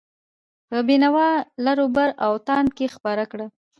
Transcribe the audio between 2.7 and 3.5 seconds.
کې خپره کړه.